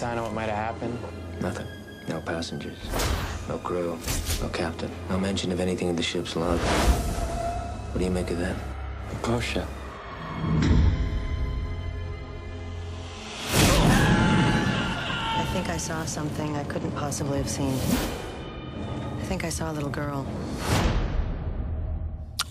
[0.00, 0.98] happened?
[1.40, 1.66] Nothing.
[2.08, 2.78] No passengers.
[3.48, 3.98] No crew.
[4.40, 4.90] No captain.
[5.08, 6.58] No mention of anything in the ship's log.
[6.58, 8.56] What do you make of that?
[9.10, 9.66] A ghost ship.
[15.34, 17.74] I think I saw something I couldn't possibly have seen.
[19.20, 20.26] I think I saw a little girl.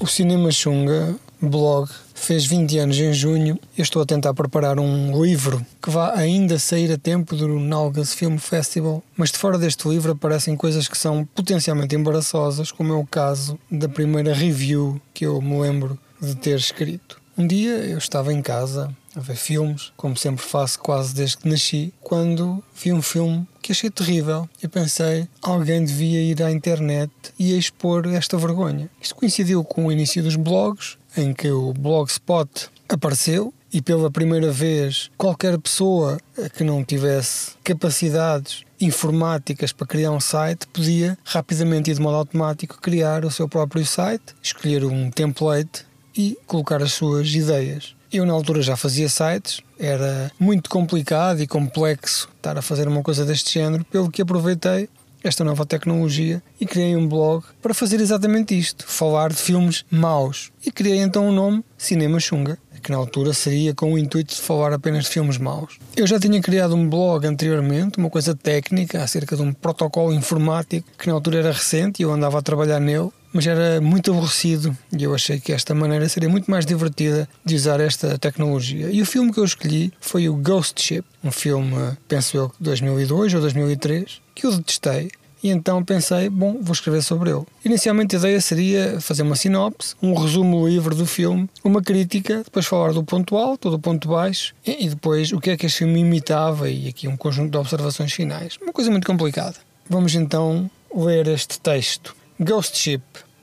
[0.00, 5.22] O Cinema Xunga blog fez 20 anos em junho e estou a tentar preparar um
[5.22, 9.88] livro que vai ainda sair a tempo do Nalgas Film Festival, mas de fora deste
[9.88, 15.26] livro aparecem coisas que são potencialmente embaraçosas, como é o caso da primeira review que
[15.26, 17.17] eu me lembro de ter escrito.
[17.38, 21.48] Um dia eu estava em casa a ver filmes, como sempre faço quase desde que
[21.48, 24.48] nasci, quando vi um filme que achei terrível.
[24.60, 28.90] Eu pensei, alguém devia ir à internet e expor esta vergonha.
[29.00, 34.50] Isto coincidiu com o início dos blogs, em que o Blogspot apareceu e pela primeira
[34.50, 36.18] vez qualquer pessoa
[36.56, 42.80] que não tivesse capacidades informáticas para criar um site podia rapidamente e de modo automático
[42.80, 47.94] criar o seu próprio site, escolher um template e colocar as suas ideias.
[48.12, 53.02] Eu, na altura, já fazia sites, era muito complicado e complexo estar a fazer uma
[53.02, 54.88] coisa deste género, pelo que aproveitei
[55.22, 60.50] esta nova tecnologia e criei um blog para fazer exatamente isto: falar de filmes maus.
[60.64, 64.40] E criei então o nome Cinema Xunga, que na altura seria com o intuito de
[64.40, 65.78] falar apenas de filmes maus.
[65.96, 70.88] Eu já tinha criado um blog anteriormente, uma coisa técnica, acerca de um protocolo informático
[70.96, 74.76] que na altura era recente e eu andava a trabalhar nele mas era muito aborrecido
[74.96, 78.90] e eu achei que esta maneira seria muito mais divertida de usar esta tecnologia.
[78.90, 82.64] E o filme que eu escolhi foi o Ghost Ship, um filme, penso eu, de
[82.64, 85.10] 2002 ou 2003, que eu detestei.
[85.42, 87.44] E então pensei, bom, vou escrever sobre ele.
[87.64, 92.66] Inicialmente a ideia seria fazer uma sinopse, um resumo livre do filme, uma crítica, depois
[92.66, 96.00] falar do ponto alto, do ponto baixo e depois o que é que este filme
[96.00, 98.58] imitava e aqui um conjunto de observações finais.
[98.60, 99.56] Uma coisa muito complicada.
[99.88, 102.17] Vamos então ler este texto.
[102.40, 103.02] Ghost Ship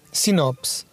[0.09, 0.85] Sinopse.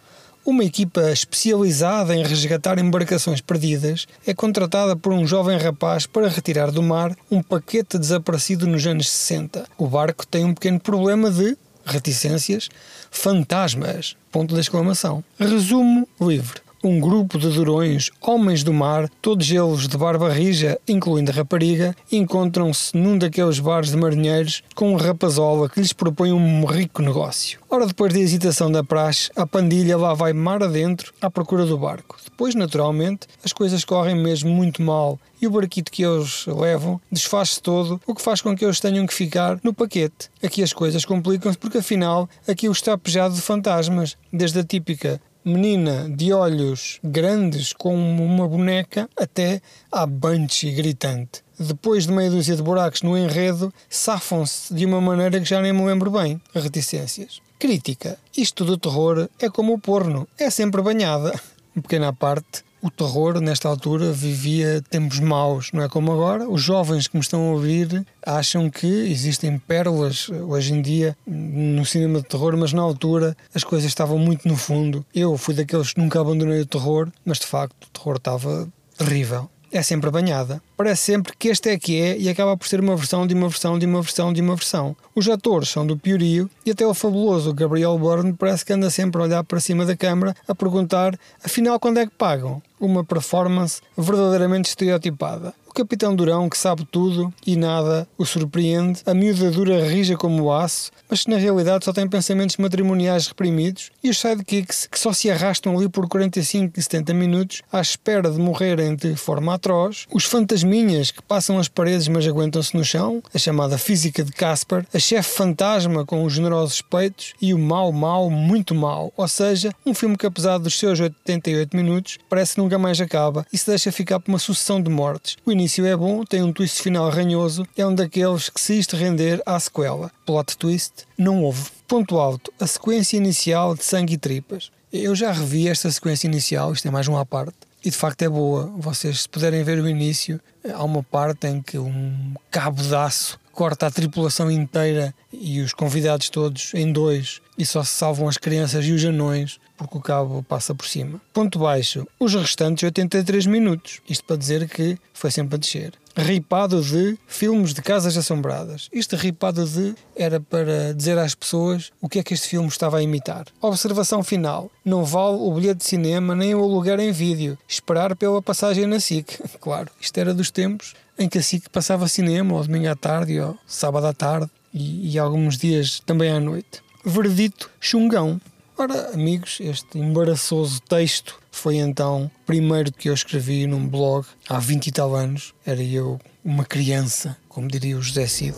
[0.44, 6.72] Uma equipa especializada em resgatar embarcações perdidas é contratada por um jovem rapaz para retirar
[6.72, 9.66] do mar um paquete desaparecido nos anos 60.
[9.78, 12.68] O barco tem um pequeno problema de reticências,
[13.08, 14.16] fantasmas.
[14.32, 15.22] Ponto de exclamação.
[15.38, 21.30] Resumo livre um grupo de durões, homens do mar, todos eles de barba rija, incluindo
[21.30, 26.64] a rapariga, encontram-se num daqueles bares de marinheiros com um rapazola que lhes propõe um
[26.64, 27.60] rico negócio.
[27.70, 31.78] Ora, depois da hesitação da praxe, a pandilha lá vai mar adentro à procura do
[31.78, 32.16] barco.
[32.24, 37.60] Depois, naturalmente, as coisas correm mesmo muito mal e o barquito que eles levam desfaz-se
[37.60, 40.30] todo, o que faz com que eles tenham que ficar no paquete.
[40.42, 46.08] Aqui as coisas complicam-se porque afinal aquilo está pejado de fantasmas, desde a típica menina
[46.08, 49.60] de olhos grandes como uma boneca até
[49.90, 51.42] à banshee gritante.
[51.58, 55.72] Depois de meia dúzia de buracos no enredo, safam-se de uma maneira que já nem
[55.72, 56.40] me lembro bem.
[56.54, 57.40] Reticências.
[57.58, 58.18] Crítica.
[58.36, 61.32] Isto do terror é como o porno, é sempre banhada.
[61.74, 66.48] Pequena parte o terror, nesta altura, vivia tempos maus, não é como agora.
[66.48, 71.86] Os jovens que me estão a ouvir acham que existem pérolas hoje em dia no
[71.86, 75.06] cinema de terror, mas na altura as coisas estavam muito no fundo.
[75.14, 78.68] Eu fui daqueles que nunca abandonei o terror, mas de facto o terror estava
[78.98, 79.48] terrível.
[79.72, 80.60] É sempre banhada.
[80.76, 83.48] Parece sempre que este é que é e acaba por ser uma versão de uma
[83.48, 84.94] versão de uma versão de uma versão.
[85.14, 89.22] Os atores são do piorio e até o fabuloso Gabriel Byrne parece que anda sempre
[89.22, 92.62] a olhar para cima da câmara a perguntar afinal quando é que pagam?
[92.78, 95.54] Uma performance verdadeiramente estereotipada.
[95.72, 100.42] O Capitão Durão, que sabe tudo e nada o surpreende, a miúda dura rija como
[100.42, 105.00] o aço, mas que na realidade só tem pensamentos matrimoniais reprimidos, e os sidekicks, que
[105.00, 109.54] só se arrastam ali por 45 e 70 minutos, à espera de morrerem de forma
[109.54, 114.32] atroz, os fantasminhas que passam as paredes mas aguentam-se no chão, a chamada física de
[114.32, 119.26] Casper, a chefe fantasma com os generosos peitos e o mau, mau, muito mau, ou
[119.26, 123.56] seja, um filme que apesar dos seus 88 minutos, parece que nunca mais acaba e
[123.56, 125.38] se deixa ficar por uma sucessão de mortes.
[125.46, 128.96] O início é bom, tem um twist final ranhoso, é um daqueles que se isto
[128.96, 130.10] render à sequela.
[130.26, 131.70] Plot twist, não houve.
[131.86, 134.72] Ponto alto, a sequência inicial de sangue e tripas.
[134.92, 137.54] Eu já revi esta sequência inicial, isto é mais um à parte,
[137.84, 138.72] e de facto é boa.
[138.76, 143.38] Vocês, se puderem ver o início, há uma parte em que um cabo de aço
[143.52, 148.38] corta a tripulação inteira e os convidados todos em dois e só se salvam as
[148.38, 151.20] crianças e os anões porque o cabo passa por cima.
[151.32, 154.00] Ponto baixo, os restantes 83 minutos.
[154.08, 155.94] Isto para dizer que foi sempre a descer.
[156.14, 158.88] Ripado de filmes de casas assombradas.
[158.92, 162.98] Isto ripado de era para dizer às pessoas o que é que este filme estava
[162.98, 163.46] a imitar.
[163.60, 167.58] Observação final: não vale o bilhete de cinema nem o aluguer em vídeo.
[167.66, 169.40] Esperar pela passagem na SIC.
[169.60, 173.40] Claro, isto era dos tempos em que a SIC passava cinema ao domingo à tarde,
[173.40, 176.82] ou sábado à tarde e, e alguns dias também à noite.
[177.04, 178.40] Verdito Xungão.
[178.76, 184.58] Ora, amigos, este embaraçoso texto foi então o primeiro que eu escrevi num blog há
[184.58, 185.52] 20 e tal anos.
[185.64, 188.56] Era eu uma criança, como diria o José Cid.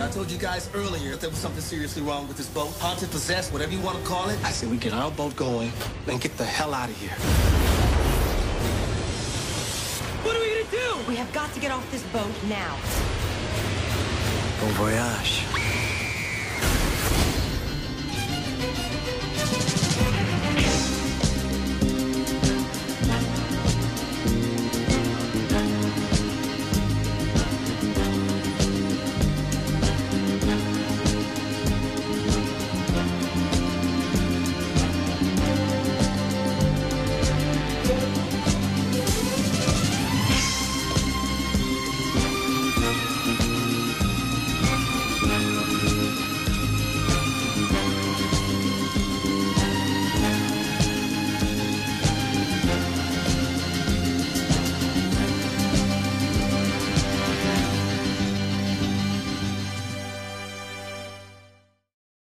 [0.00, 3.52] I told you guys earlier there was something seriously wrong with this boat, haunted, possessed,
[3.52, 4.38] whatever you want to call it.
[4.44, 5.72] I said we get our boat going
[6.06, 7.85] and get the hell out of here.
[11.08, 12.76] We have got to get off this boat now.
[14.60, 15.85] Bon voyage.